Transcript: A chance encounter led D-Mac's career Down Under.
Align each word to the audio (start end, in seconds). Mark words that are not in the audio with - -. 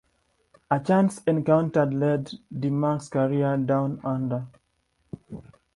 A 0.71 0.79
chance 0.79 1.21
encounter 1.27 1.85
led 1.85 2.31
D-Mac's 2.51 3.07
career 3.07 3.55
Down 3.57 4.01
Under. 4.03 4.47